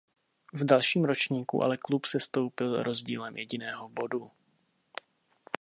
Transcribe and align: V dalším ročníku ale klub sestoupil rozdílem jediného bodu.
V 0.53 0.65
dalším 0.65 1.05
ročníku 1.05 1.63
ale 1.63 1.77
klub 1.77 2.05
sestoupil 2.05 2.83
rozdílem 2.83 3.37
jediného 3.37 3.89
bodu. 3.89 4.31